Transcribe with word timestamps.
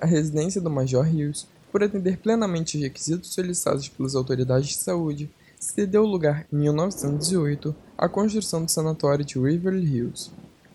a 0.00 0.06
residência 0.06 0.60
do 0.60 0.70
Major 0.70 1.06
Hills, 1.06 1.46
por 1.70 1.82
atender 1.82 2.18
plenamente 2.18 2.76
os 2.76 2.82
requisitos 2.82 3.34
solicitados 3.34 3.88
pelas 3.88 4.14
autoridades 4.14 4.68
de 4.68 4.76
saúde, 4.76 5.30
cedeu 5.58 6.04
lugar 6.04 6.46
em 6.52 6.56
1918 6.56 7.74
à 7.96 8.08
construção 8.08 8.64
do 8.64 8.70
sanatório 8.70 9.24
de 9.24 9.38
Riverly 9.38 9.86
Hills, 9.86 10.30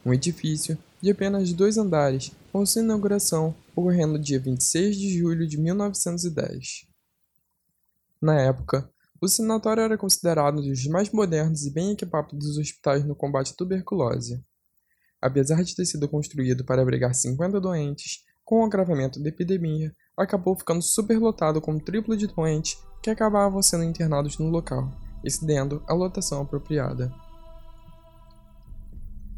um 0.06 0.14
edifício 0.14 0.78
de 1.02 1.12
apenas 1.12 1.52
dois 1.54 1.78
andares, 1.78 2.32
com 2.52 2.66
sua 2.66 2.82
inauguração 2.82 3.56
ocorrendo 3.76 4.20
dia 4.20 4.40
26 4.40 4.96
de 4.96 5.18
julho 5.18 5.48
de 5.48 5.58
1910. 5.58 6.88
Na 8.22 8.40
época, 8.40 8.90
o 9.20 9.28
sanatório 9.28 9.82
era 9.82 9.98
considerado 9.98 10.60
um 10.60 10.62
dos 10.62 10.86
mais 10.88 11.12
modernos 11.12 11.66
e 11.66 11.72
bem 11.72 11.92
equipados 11.92 12.38
dos 12.38 12.58
hospitais 12.58 13.04
no 13.06 13.16
combate 13.16 13.52
à 13.52 13.56
tuberculose. 13.56 14.44
Apesar 15.22 15.64
de 15.64 15.76
ter 15.76 15.86
sido 15.86 16.08
construído 16.08 16.66
para 16.66 16.82
abrigar 16.82 17.14
50 17.14 17.62
doentes, 17.62 18.24
com 18.52 18.60
o 18.60 18.66
agravamento 18.66 19.18
da 19.18 19.30
epidemia, 19.30 19.96
acabou 20.18 20.54
ficando 20.58 20.82
superlotado 20.82 21.62
com 21.62 21.72
um 21.72 21.80
triplo 21.80 22.18
de 22.18 22.28
doentes 22.28 22.78
que 23.02 23.10
acabavam 23.10 23.62
sendo 23.62 23.86
internados 23.86 24.38
no 24.38 24.50
local, 24.50 24.92
excedendo 25.24 25.82
a 25.88 25.94
lotação 25.94 26.42
apropriada. 26.42 27.10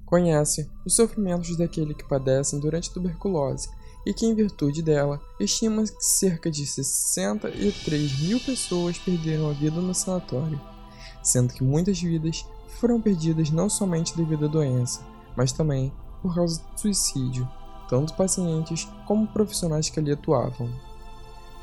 Conhece 0.03 0.67
os 0.83 0.95
sofrimentos 0.95 1.55
daquele 1.55 1.93
que 1.93 2.03
padecem 2.03 2.59
durante 2.59 2.89
a 2.89 2.93
tuberculose 2.93 3.69
e 4.03 4.15
que, 4.15 4.25
em 4.25 4.33
virtude 4.33 4.81
dela, 4.81 5.21
estima 5.39 5.83
que 5.83 6.03
cerca 6.03 6.49
de 6.49 6.65
63 6.65 8.19
mil 8.19 8.39
pessoas 8.39 8.97
perderam 8.97 9.47
a 9.47 9.53
vida 9.53 9.79
no 9.79 9.93
sanatório, 9.93 10.59
sendo 11.21 11.53
que 11.53 11.63
muitas 11.63 12.01
vidas 12.01 12.47
foram 12.79 12.99
perdidas 12.99 13.51
não 13.51 13.69
somente 13.69 14.17
devido 14.17 14.45
à 14.45 14.47
doença, 14.47 15.01
mas 15.37 15.51
também 15.51 15.93
por 16.19 16.33
causa 16.33 16.63
do 16.63 16.79
suicídio, 16.79 17.47
tanto 17.93 18.15
pacientes 18.15 18.87
como 19.05 19.27
profissionais 19.27 19.87
que 19.87 19.99
ali 19.99 20.11
atuavam. 20.11 20.67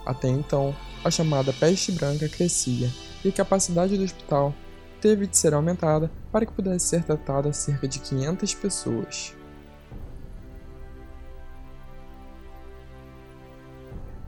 Até 0.07 0.29
então, 0.29 0.73
a 1.05 1.11
chamada 1.11 1.53
peste 1.53 1.91
branca 1.91 2.29
crescia 2.29 2.89
e 3.25 3.31
a 3.31 3.33
capacidade 3.33 3.97
do 3.97 4.05
hospital 4.05 4.55
teve 5.01 5.27
de 5.27 5.37
ser 5.37 5.55
aumentada 5.55 6.09
para 6.31 6.47
que 6.47 6.53
pudesse 6.53 6.87
ser 6.87 7.03
tratada 7.03 7.53
cerca 7.53 7.89
de 7.89 7.99
500 7.99 8.55
pessoas. 8.55 9.35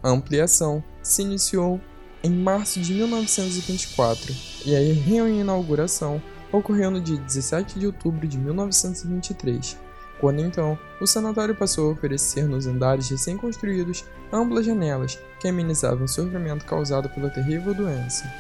A 0.03 0.09
ampliação 0.09 0.83
se 1.05 1.23
iniciou 1.23 1.81
em 2.25 2.33
março 2.33 2.81
de 2.81 2.95
1924 2.95 4.35
e 4.67 4.75
a 4.75 4.95
reinauguração 5.05 6.21
ocorreu 6.51 6.91
no 6.91 7.01
dia 7.01 7.19
17 7.19 7.79
de 7.79 7.87
outubro 7.87 8.27
de 8.27 8.39
1923, 8.39 9.79
quando 10.23 10.39
então 10.39 10.79
o 11.01 11.07
sanatório 11.07 11.53
passou 11.53 11.89
a 11.89 11.93
oferecer 11.95 12.47
nos 12.47 12.69
andares 12.69 13.09
recém-construídos 13.09 14.05
amplas 14.33 14.65
janelas 14.65 15.19
que 15.41 15.49
amenizavam 15.49 16.05
o 16.05 16.09
sofrimento 16.09 16.65
causado 16.65 17.09
pela 17.09 17.29
terrível 17.29 17.75
doença. 17.75 18.33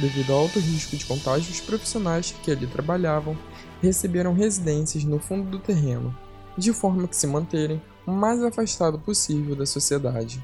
Devido 0.00 0.32
ao 0.32 0.38
alto 0.38 0.58
risco 0.58 0.96
de 0.96 1.04
contágio, 1.04 1.52
os 1.52 1.60
profissionais 1.60 2.34
que 2.42 2.50
ali 2.50 2.66
trabalhavam 2.66 3.36
receberam 3.82 4.32
residências 4.32 5.04
no 5.04 5.18
fundo 5.18 5.50
do 5.50 5.58
terreno, 5.58 6.16
de 6.56 6.72
forma 6.72 7.06
que 7.06 7.14
se 7.14 7.26
manterem 7.26 7.82
o 8.06 8.12
mais 8.12 8.42
afastado 8.42 8.98
possível 8.98 9.54
da 9.54 9.66
sociedade. 9.66 10.42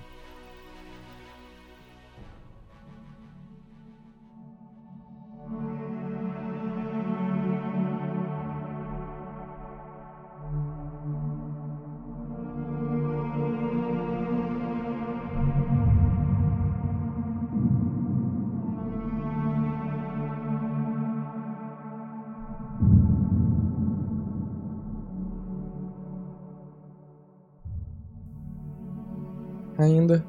Ainda, 29.78 30.24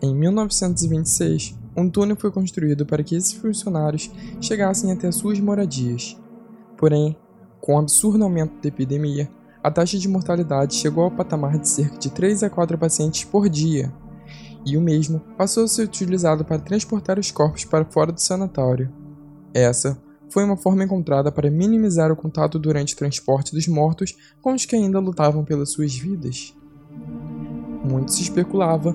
em 0.00 0.14
1926, 0.14 1.56
um 1.76 1.88
túnel 1.88 2.16
foi 2.16 2.30
construído 2.30 2.84
para 2.84 3.02
que 3.02 3.14
esses 3.14 3.32
funcionários 3.32 4.10
chegassem 4.40 4.92
até 4.92 5.10
suas 5.10 5.40
moradias. 5.40 6.16
Porém, 6.76 7.16
com 7.60 7.74
o 7.74 7.78
absurdo 7.78 8.22
aumento 8.24 8.60
da 8.60 8.68
epidemia, 8.68 9.30
a 9.62 9.70
taxa 9.70 9.98
de 9.98 10.08
mortalidade 10.08 10.74
chegou 10.74 11.04
ao 11.04 11.10
patamar 11.10 11.58
de 11.58 11.68
cerca 11.68 11.96
de 11.96 12.10
3 12.10 12.42
a 12.42 12.50
4 12.50 12.76
pacientes 12.76 13.24
por 13.24 13.48
dia, 13.48 13.92
e 14.66 14.76
o 14.76 14.80
mesmo 14.80 15.20
passou 15.36 15.64
a 15.64 15.68
ser 15.68 15.84
utilizado 15.84 16.44
para 16.44 16.58
transportar 16.58 17.18
os 17.18 17.30
corpos 17.30 17.64
para 17.64 17.84
fora 17.84 18.12
do 18.12 18.20
sanatório. 18.20 18.92
Essa 19.54 20.00
foi 20.28 20.44
uma 20.44 20.56
forma 20.56 20.84
encontrada 20.84 21.30
para 21.30 21.50
minimizar 21.50 22.10
o 22.10 22.16
contato 22.16 22.58
durante 22.58 22.94
o 22.94 22.96
transporte 22.96 23.52
dos 23.52 23.68
mortos 23.68 24.16
com 24.40 24.54
os 24.54 24.64
que 24.64 24.74
ainda 24.74 24.98
lutavam 24.98 25.44
pelas 25.44 25.70
suas 25.70 25.94
vidas 25.94 26.54
muito 27.84 28.12
se 28.12 28.22
especulava 28.22 28.94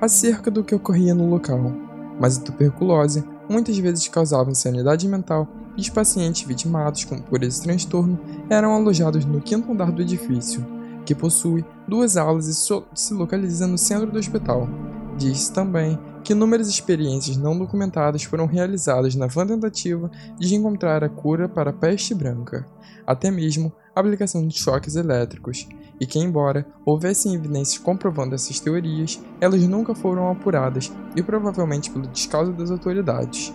acerca 0.00 0.50
do 0.50 0.62
que 0.62 0.74
ocorria 0.74 1.14
no 1.14 1.28
local, 1.28 1.72
mas 2.20 2.38
a 2.38 2.42
tuberculose 2.42 3.24
muitas 3.48 3.78
vezes 3.78 4.08
causava 4.08 4.50
insanidade 4.50 5.08
mental 5.08 5.48
e 5.76 5.80
os 5.80 5.88
pacientes 5.88 6.46
vitimados 6.46 7.04
por 7.04 7.42
esse 7.42 7.62
transtorno 7.62 8.18
eram 8.48 8.74
alojados 8.74 9.24
no 9.24 9.40
quinto 9.40 9.70
andar 9.70 9.92
do 9.92 10.02
edifício, 10.02 10.64
que 11.04 11.14
possui 11.14 11.64
duas 11.86 12.16
aulas 12.16 12.48
e 12.48 12.54
se 12.54 13.14
localiza 13.14 13.66
no 13.66 13.78
centro 13.78 14.10
do 14.10 14.18
hospital. 14.18 14.68
Diz 15.16 15.48
também 15.48 15.98
que 16.22 16.32
inúmeras 16.32 16.68
experiências 16.68 17.36
não 17.36 17.56
documentadas 17.56 18.24
foram 18.24 18.46
realizadas 18.46 19.14
na 19.14 19.26
vã 19.26 19.46
tentativa 19.46 20.10
de 20.38 20.54
encontrar 20.54 21.04
a 21.04 21.08
cura 21.08 21.48
para 21.48 21.70
a 21.70 21.72
peste 21.72 22.14
branca, 22.14 22.66
até 23.06 23.30
mesmo 23.30 23.72
a 23.94 24.00
aplicação 24.00 24.46
de 24.46 24.58
choques 24.58 24.96
elétricos, 24.96 25.68
e 26.00 26.06
que, 26.06 26.18
embora 26.18 26.66
houvessem 26.84 27.34
evidências 27.34 27.78
comprovando 27.78 28.34
essas 28.34 28.60
teorias, 28.60 29.20
elas 29.40 29.66
nunca 29.66 29.94
foram 29.94 30.30
apuradas 30.30 30.92
e 31.14 31.22
provavelmente 31.22 31.90
pelo 31.90 32.06
descaso 32.06 32.52
das 32.52 32.70
autoridades. 32.70 33.54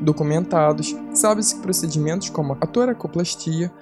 Documentados, 0.00 0.94
sabe-se 1.14 1.56
que 1.56 1.62
procedimentos 1.62 2.28
como 2.28 2.56
a 2.60 2.66
toracoplastia, 2.66 3.72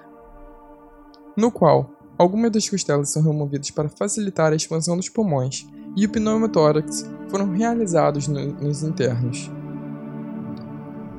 no 1.36 1.50
qual 1.50 1.91
algumas 2.16 2.53
das 2.53 2.69
costelas 2.69 3.10
são 3.10 3.22
removidas 3.22 3.70
para 3.70 3.88
facilitar 3.88 4.53
a 4.53 4.56
expansão 4.56 4.97
dos 4.97 5.08
pulmões, 5.08 5.66
e 5.97 6.06
o 6.06 6.10
pneumotórax 6.10 7.08
foram 7.28 7.50
realizados 7.53 8.28
no, 8.28 8.53
nos 8.53 8.82
internos. 8.82 9.50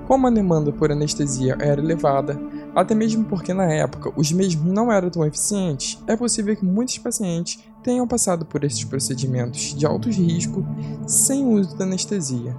Como 0.07 0.28
a 0.28 0.29
demanda 0.29 0.72
por 0.72 0.91
anestesia 0.91 1.57
era 1.59 1.81
elevada, 1.81 2.39
até 2.75 2.94
mesmo 2.94 3.24
porque 3.24 3.53
na 3.53 3.66
época 3.66 4.12
os 4.18 4.31
mesmos 4.34 4.66
não 4.72 4.91
eram 4.91 5.09
tão 5.09 5.25
eficientes, 5.25 5.97
é 6.06 6.18
possível 6.18 6.56
que 6.56 6.66
muitos 6.66 6.97
pacientes 6.97 7.58
tenham 7.81 8.06
passado 8.06 8.46
por 8.46 8.63
esses 8.66 8.84
procedimentos 8.84 9.74
de 9.74 9.86
alto 9.86 10.09
risco 10.09 10.66
sem 11.08 11.46
uso 11.46 11.78
da 11.78 11.85
anestesia. 11.85 12.56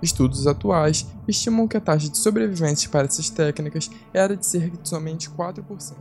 Estudos 0.00 0.46
atuais 0.46 1.06
estimam 1.26 1.66
que 1.66 1.76
a 1.76 1.80
taxa 1.80 2.08
de 2.08 2.16
sobrevivência 2.16 2.88
para 2.88 3.06
essas 3.06 3.28
técnicas 3.28 3.90
era 4.14 4.36
de 4.36 4.46
cerca 4.46 4.76
de 4.76 4.88
somente 4.88 5.28
4%. 5.28 5.94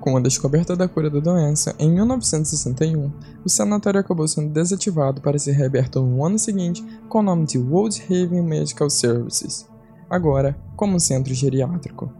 Com 0.00 0.16
a 0.16 0.20
descoberta 0.20 0.76
da 0.76 0.86
cura 0.86 1.08
da 1.08 1.18
doença, 1.18 1.74
em 1.78 1.90
1961, 1.90 3.10
o 3.44 3.48
sanatório 3.48 3.98
acabou 3.98 4.28
sendo 4.28 4.52
desativado 4.52 5.20
para 5.20 5.38
ser 5.38 5.52
reaberto 5.52 6.00
no 6.00 6.24
ano 6.24 6.38
seguinte 6.38 6.84
com 7.08 7.20
o 7.20 7.22
nome 7.22 7.46
de 7.46 7.58
Woodhaven 7.58 8.42
Medical 8.42 8.90
Services 8.90 9.66
agora 10.08 10.56
como 10.76 11.00
centro 11.00 11.34
geriátrico. 11.34 12.12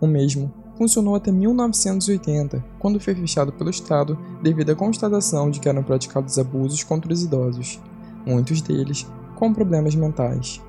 O 0.00 0.06
mesmo 0.06 0.52
funcionou 0.76 1.14
até 1.14 1.30
1980, 1.30 2.64
quando 2.78 3.00
foi 3.00 3.14
fechado 3.14 3.52
pelo 3.52 3.70
Estado 3.70 4.18
devido 4.42 4.70
à 4.70 4.74
constatação 4.74 5.50
de 5.50 5.60
que 5.60 5.68
eram 5.68 5.82
praticados 5.82 6.38
abusos 6.38 6.82
contra 6.82 7.12
os 7.12 7.22
idosos, 7.22 7.80
muitos 8.26 8.60
deles 8.60 9.06
com 9.36 9.52
problemas 9.52 9.94
mentais. 9.94 10.60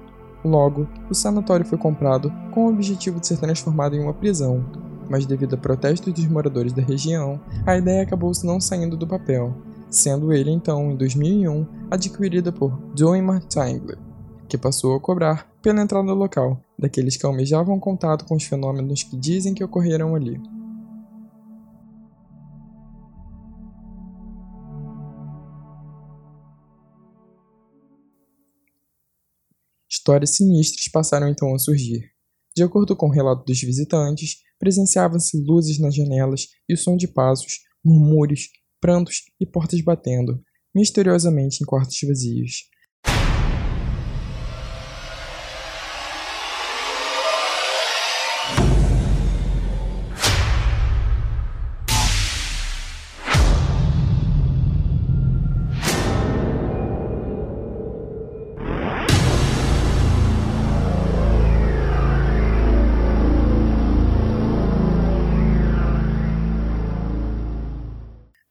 Logo, 0.43 0.87
o 1.09 1.15
sanatório 1.15 1.65
foi 1.65 1.77
comprado 1.77 2.31
com 2.51 2.65
o 2.65 2.69
objetivo 2.69 3.19
de 3.19 3.27
ser 3.27 3.37
transformado 3.37 3.95
em 3.95 4.01
uma 4.01 4.13
prisão, 4.13 4.65
mas 5.09 5.25
devido 5.25 5.55
a 5.55 5.57
protestos 5.57 6.11
dos 6.11 6.27
moradores 6.27 6.73
da 6.73 6.81
região, 6.81 7.39
a 7.65 7.77
ideia 7.77 8.03
acabou 8.03 8.31
não 8.43 8.59
saindo 8.59 8.97
do 8.97 9.07
papel, 9.07 9.55
sendo 9.89 10.33
ele 10.33 10.51
então, 10.51 10.91
em 10.91 10.95
2001, 10.95 11.65
adquirida 11.89 12.51
por 12.51 12.77
Joey 12.95 13.21
Tingler, 13.47 13.97
que 14.49 14.57
passou 14.57 14.95
a 14.95 14.99
cobrar 14.99 15.52
pela 15.63 15.81
entrada 15.81 16.05
no 16.05 16.13
local, 16.13 16.61
daqueles 16.77 17.15
que 17.15 17.25
almejavam 17.25 17.79
contato 17.79 18.25
com 18.25 18.35
os 18.35 18.43
fenômenos 18.43 19.01
que 19.01 19.15
dizem 19.15 19.53
que 19.53 19.63
ocorreram 19.63 20.13
ali. 20.13 20.37
Histórias 29.89 30.31
sinistras 30.31 30.89
passaram 30.91 31.29
então 31.29 31.55
a 31.55 31.57
surgir, 31.57 32.11
De 32.55 32.61
acordo 32.61 32.93
com 32.95 33.07
o 33.07 33.11
relato 33.11 33.45
dos 33.45 33.61
visitantes, 33.61 34.43
presenciavam-se 34.59 35.41
luzes 35.43 35.79
nas 35.79 35.95
janelas 35.95 36.47
e 36.67 36.73
o 36.73 36.77
som 36.77 36.97
de 36.97 37.07
passos, 37.07 37.61
murmúrios, 37.83 38.49
prantos 38.81 39.23
e 39.39 39.45
portas 39.45 39.81
batendo, 39.81 40.41
misteriosamente 40.75 41.63
em 41.63 41.65
quartos 41.65 41.97
vazios. 42.05 42.72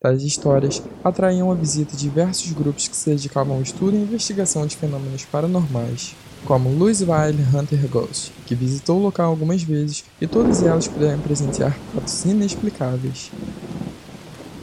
Tais 0.02 0.24
histórias 0.24 0.82
atraíam 1.04 1.52
a 1.52 1.54
visita 1.54 1.96
de 1.96 2.02
diversos 2.02 2.50
grupos 2.50 2.88
que 2.88 2.96
se 2.96 3.08
dedicavam 3.08 3.54
ao 3.54 3.62
estudo 3.62 3.96
e 3.96 4.00
investigação 4.00 4.66
de 4.66 4.76
fenômenos 4.76 5.24
paranormais, 5.24 6.16
como 6.44 6.70
Louisville 6.70 7.46
Hunter 7.54 7.86
Ghost, 7.88 8.32
que 8.44 8.56
visitou 8.56 8.98
o 8.98 9.02
local 9.04 9.30
algumas 9.30 9.62
vezes 9.62 10.04
e 10.20 10.26
todas 10.26 10.60
elas 10.60 10.88
puderam 10.88 11.20
presenciar 11.20 11.78
fatos 11.94 12.24
inexplicáveis. 12.24 13.30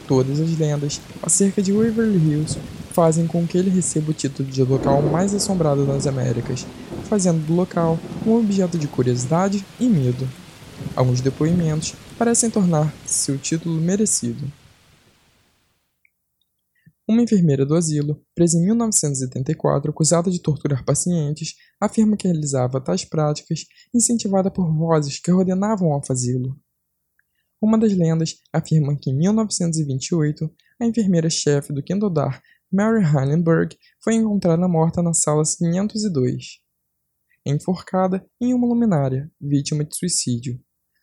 Todas 0.06 0.40
as 0.40 0.58
lendas 0.58 1.00
acerca 1.22 1.62
de 1.62 1.72
Waverly 1.72 2.18
Hills 2.18 2.58
fazem 2.92 3.26
com 3.26 3.46
que 3.46 3.56
ele 3.56 3.70
receba 3.70 4.10
o 4.10 4.14
título 4.14 4.46
de 4.46 4.62
local 4.62 5.00
mais 5.00 5.32
assombrado 5.32 5.86
das 5.86 6.06
Américas, 6.06 6.66
fazendo 7.08 7.46
do 7.46 7.54
local 7.54 7.98
um 8.26 8.36
objeto 8.36 8.76
de 8.76 8.86
curiosidade 8.86 9.64
e 9.80 9.86
medo. 9.86 10.28
Alguns 10.94 11.22
depoimentos 11.22 11.94
parecem 12.18 12.50
tornar 12.50 12.92
seu 13.06 13.38
título 13.38 13.80
merecido. 13.80 14.59
Uma 17.10 17.22
enfermeira 17.22 17.66
do 17.66 17.74
asilo, 17.74 18.24
presa 18.36 18.56
em 18.56 18.66
1974 18.66 19.90
acusada 19.90 20.30
de 20.30 20.40
torturar 20.40 20.84
pacientes, 20.84 21.56
afirma 21.80 22.16
que 22.16 22.28
realizava 22.28 22.80
tais 22.80 23.04
práticas 23.04 23.64
incentivada 23.92 24.48
por 24.48 24.72
vozes 24.72 25.18
que 25.18 25.32
ordenavam 25.32 25.92
ao 25.92 26.06
fazê-lo. 26.06 26.56
Uma 27.60 27.76
das 27.76 27.92
lendas 27.94 28.36
afirma 28.52 28.96
que 28.96 29.10
em 29.10 29.16
1928, 29.16 30.48
a 30.80 30.86
enfermeira-chefe 30.86 31.72
do 31.72 31.82
andar, 32.06 32.40
Mary 32.72 33.02
Heilenberg, 33.02 33.76
foi 34.00 34.14
encontrada 34.14 34.68
morta 34.68 35.02
na 35.02 35.12
sala 35.12 35.42
502, 35.42 36.60
enforcada 37.44 38.24
em 38.40 38.54
uma 38.54 38.68
luminária, 38.68 39.28
vítima 39.40 39.84
de 39.84 39.96
suicídio. 39.96 40.60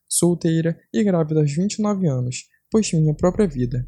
Solteira 0.08 0.80
e 0.94 1.04
grávida 1.04 1.42
aos 1.42 1.52
29 1.52 2.08
anos, 2.08 2.46
pois 2.72 2.88
tinha 2.88 3.14
própria 3.14 3.46
vida, 3.46 3.86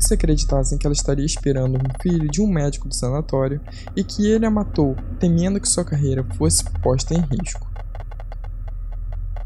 muitos 0.00 0.12
acreditassem 0.12 0.78
que 0.78 0.86
ela 0.86 0.94
estaria 0.94 1.26
esperando 1.26 1.76
um 1.76 2.02
filho 2.02 2.28
de 2.30 2.40
um 2.40 2.46
médico 2.46 2.88
do 2.88 2.94
sanatório 2.94 3.60
e 3.94 4.02
que 4.02 4.26
ele 4.26 4.46
a 4.46 4.50
matou, 4.50 4.96
temendo 5.18 5.60
que 5.60 5.68
sua 5.68 5.84
carreira 5.84 6.24
fosse 6.36 6.64
posta 6.82 7.14
em 7.14 7.20
risco. 7.20 7.68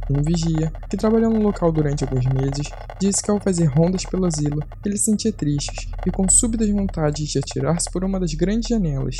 Um 0.08 0.22
vigia, 0.22 0.70
que 0.88 0.96
trabalhou 0.96 1.32
no 1.32 1.42
local 1.42 1.72
durante 1.72 2.04
alguns 2.04 2.26
meses, 2.26 2.70
disse 3.00 3.22
que 3.22 3.30
ao 3.30 3.40
fazer 3.40 3.64
rondas 3.64 4.04
pelo 4.04 4.26
asilo, 4.26 4.62
ele 4.84 4.96
se 4.96 5.06
sentia 5.06 5.32
triste 5.32 5.90
e 6.06 6.10
com 6.10 6.28
súbitas 6.28 6.70
vontades 6.70 7.28
de 7.28 7.38
atirar-se 7.38 7.90
por 7.90 8.04
uma 8.04 8.20
das 8.20 8.34
grandes 8.34 8.68
janelas, 8.68 9.16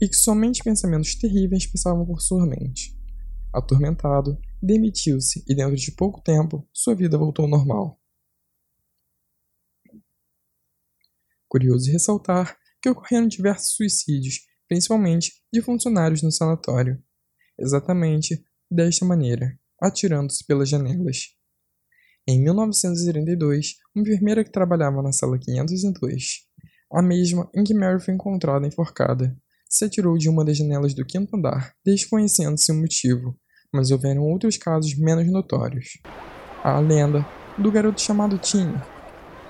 e 0.00 0.08
que 0.08 0.16
somente 0.16 0.62
pensamentos 0.62 1.14
terríveis 1.14 1.66
passavam 1.66 2.04
por 2.04 2.20
sua 2.20 2.46
mente. 2.46 2.94
Atormentado, 3.52 4.38
demitiu-se 4.62 5.42
e 5.48 5.54
dentro 5.54 5.76
de 5.76 5.90
pouco 5.92 6.20
tempo, 6.20 6.68
sua 6.72 6.94
vida 6.94 7.16
voltou 7.16 7.46
ao 7.46 7.50
normal. 7.50 7.98
Curioso 11.54 11.92
ressaltar 11.92 12.56
que 12.82 12.90
ocorreram 12.90 13.28
diversos 13.28 13.76
suicídios, 13.76 14.40
principalmente 14.68 15.30
de 15.52 15.62
funcionários 15.62 16.20
no 16.20 16.32
sanatório, 16.32 17.00
exatamente 17.56 18.44
desta 18.68 19.04
maneira, 19.04 19.56
atirando-se 19.80 20.44
pelas 20.44 20.68
janelas. 20.68 21.28
Em 22.26 22.42
1932, 22.42 23.76
uma 23.94 24.02
enfermeira 24.02 24.42
que 24.42 24.50
trabalhava 24.50 25.00
na 25.00 25.12
sala 25.12 25.38
502, 25.38 26.40
a 26.92 27.00
mesma 27.00 27.48
em 27.54 27.62
que 27.62 27.72
Mary 27.72 28.02
foi 28.04 28.14
encontrada 28.14 28.66
enforcada, 28.66 29.40
se 29.70 29.84
atirou 29.84 30.18
de 30.18 30.28
uma 30.28 30.44
das 30.44 30.56
janelas 30.56 30.92
do 30.92 31.06
quinto 31.06 31.36
andar, 31.36 31.72
desconhecendo-se 31.86 32.72
o 32.72 32.74
motivo, 32.74 33.38
mas 33.72 33.92
houveram 33.92 34.24
outros 34.24 34.56
casos 34.56 34.96
menos 34.96 35.30
notórios. 35.30 36.00
A 36.64 36.80
lenda 36.80 37.24
do 37.56 37.70
garoto 37.70 38.00
chamado 38.00 38.38
Tim, 38.38 38.74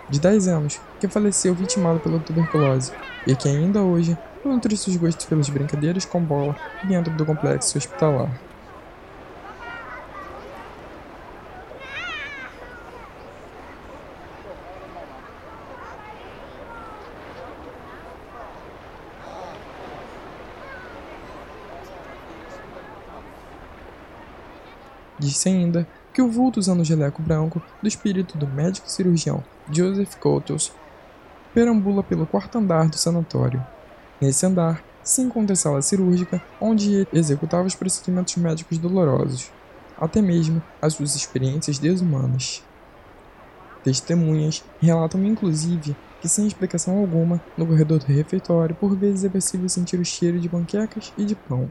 de 0.08 0.20
10 0.20 0.48
anos, 0.48 0.80
que 1.00 1.08
faleceu 1.08 1.54
vitimado 1.54 2.00
pela 2.00 2.20
tuberculose 2.20 2.92
e 3.26 3.34
que 3.34 3.48
ainda 3.48 3.82
hoje 3.82 4.16
nutre 4.44 4.76
seus 4.76 4.96
gostos 4.96 5.26
pelas 5.26 5.48
brincadeiras 5.48 6.04
com 6.04 6.22
bola 6.22 6.56
dentro 6.82 7.12
do 7.14 7.24
complexo 7.24 7.78
hospitalar. 7.78 8.30
Disse 25.18 25.48
ainda 25.48 25.88
que 26.14 26.22
o 26.22 26.30
vulto 26.30 26.60
usando 26.60 26.80
o 26.80 26.84
jaleco 26.84 27.20
branco 27.20 27.60
do 27.82 27.88
espírito 27.88 28.38
do 28.38 28.46
médico 28.46 28.88
cirurgião 28.88 29.42
Joseph 29.70 30.14
Coutels 30.14 30.72
perambula 31.52 32.04
pelo 32.04 32.24
quarto 32.24 32.56
andar 32.56 32.88
do 32.88 32.96
sanatório. 32.96 33.64
Nesse 34.20 34.46
andar 34.46 34.80
se 35.02 35.20
encontra 35.20 35.54
a 35.54 35.56
sala 35.56 35.82
cirúrgica, 35.82 36.40
onde 36.60 37.06
executava 37.12 37.66
os 37.66 37.74
procedimentos 37.74 38.36
médicos 38.36 38.78
dolorosos, 38.78 39.50
até 39.98 40.22
mesmo 40.22 40.62
as 40.80 40.94
suas 40.94 41.16
experiências 41.16 41.78
desumanas. 41.78 42.62
Testemunhas 43.82 44.64
relatam 44.80 45.22
inclusive 45.24 45.96
que, 46.20 46.28
sem 46.28 46.46
explicação 46.46 46.96
alguma, 46.98 47.40
no 47.56 47.66
corredor 47.66 47.98
do 47.98 48.06
refeitório, 48.06 48.74
por 48.74 48.96
vezes 48.96 49.24
é 49.24 49.28
possível 49.28 49.68
sentir 49.68 49.98
o 49.98 50.04
cheiro 50.04 50.40
de 50.40 50.48
panquecas 50.48 51.12
e 51.18 51.24
de 51.24 51.34
pão. 51.34 51.70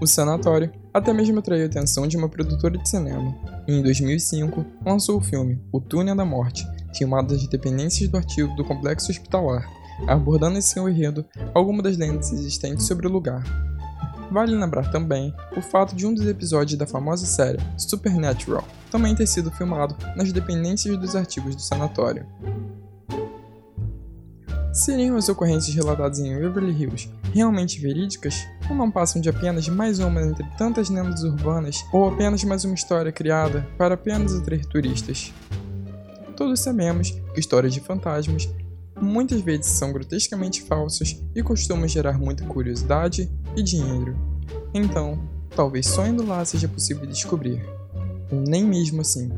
O 0.00 0.06
sanatório 0.06 0.70
até 0.94 1.12
mesmo 1.12 1.40
atraiu 1.40 1.64
a 1.64 1.66
atenção 1.66 2.06
de 2.06 2.16
uma 2.16 2.28
produtora 2.28 2.78
de 2.78 2.88
cinema. 2.88 3.34
E 3.66 3.72
em 3.72 3.82
2005, 3.82 4.64
lançou 4.84 5.18
o 5.18 5.20
filme 5.20 5.60
O 5.72 5.80
Túnel 5.80 6.14
da 6.14 6.24
Morte, 6.24 6.66
filmado 6.96 7.34
das 7.34 7.46
dependências 7.46 8.08
do 8.08 8.16
artigo 8.16 8.54
do 8.54 8.64
complexo 8.64 9.10
hospitalar, 9.10 9.68
abordando 10.06 10.58
em 10.58 10.62
seu 10.62 10.88
enredo 10.88 11.24
algumas 11.52 11.82
das 11.82 11.96
lendas 11.96 12.32
existentes 12.32 12.86
sobre 12.86 13.06
o 13.06 13.10
lugar. 13.10 13.42
Vale 14.30 14.54
lembrar 14.54 14.90
também 14.90 15.34
o 15.56 15.60
fato 15.60 15.96
de 15.96 16.06
um 16.06 16.14
dos 16.14 16.26
episódios 16.26 16.78
da 16.78 16.86
famosa 16.86 17.26
série 17.26 17.58
Supernatural 17.76 18.64
também 18.90 19.14
ter 19.14 19.26
sido 19.26 19.50
filmado 19.50 19.96
nas 20.16 20.32
dependências 20.32 20.96
dos 20.96 21.14
artigos 21.14 21.54
do 21.54 21.62
sanatório. 21.62 22.26
Seriam 24.78 25.16
as 25.16 25.28
ocorrências 25.28 25.74
relatadas 25.74 26.20
em 26.20 26.38
Beverly 26.38 26.70
Hills 26.70 27.10
realmente 27.34 27.80
verídicas? 27.80 28.46
Ou 28.70 28.76
não 28.76 28.92
passam 28.92 29.20
de 29.20 29.28
apenas 29.28 29.68
mais 29.68 29.98
uma 29.98 30.22
entre 30.22 30.46
tantas 30.56 30.88
lendas 30.88 31.24
urbanas, 31.24 31.84
ou 31.92 32.06
apenas 32.06 32.44
mais 32.44 32.64
uma 32.64 32.76
história 32.76 33.10
criada 33.10 33.68
para 33.76 33.94
apenas 33.94 34.36
atrair 34.36 34.64
turistas? 34.66 35.34
Todos 36.36 36.60
sabemos 36.60 37.10
que 37.10 37.40
histórias 37.40 37.74
de 37.74 37.80
fantasmas 37.80 38.48
muitas 39.00 39.40
vezes 39.40 39.66
são 39.66 39.92
grotescamente 39.92 40.62
falsas 40.62 41.20
e 41.34 41.42
costumam 41.42 41.88
gerar 41.88 42.16
muita 42.16 42.44
curiosidade 42.44 43.28
e 43.56 43.62
dinheiro. 43.64 44.16
Então, 44.72 45.18
talvez 45.56 45.88
só 45.88 46.06
indo 46.06 46.24
lá 46.24 46.44
seja 46.44 46.68
possível 46.68 47.04
descobrir. 47.04 47.60
Ou 48.30 48.44
nem 48.46 48.64
mesmo 48.64 49.00
assim. 49.00 49.28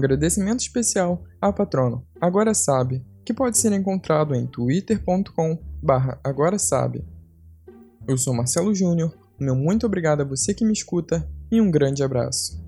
Agradecimento 0.00 0.60
especial 0.60 1.22
ao 1.40 1.54
patrono 1.54 2.04
Agora 2.20 2.54
Sabe, 2.54 3.04
que 3.24 3.34
pode 3.34 3.58
ser 3.58 3.72
encontrado 3.72 4.34
em 4.34 4.46
twitter.com 4.46 5.58
agora 6.24 6.58
sabe. 6.58 7.04
Eu 8.06 8.18
sou 8.18 8.34
Marcelo 8.34 8.74
Júnior, 8.74 9.16
meu 9.38 9.54
muito 9.54 9.86
obrigado 9.86 10.22
a 10.22 10.24
você 10.24 10.52
que 10.52 10.64
me 10.64 10.72
escuta 10.72 11.28
e 11.50 11.60
um 11.60 11.70
grande 11.70 12.02
abraço. 12.02 12.60